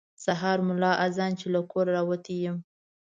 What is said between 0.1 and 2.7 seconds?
سهار ملا اذان چې له کوره راوتی یم.